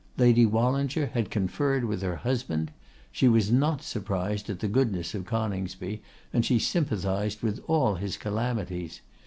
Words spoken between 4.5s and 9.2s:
the goodness of Coningsby, and she sympathised with all his calamities.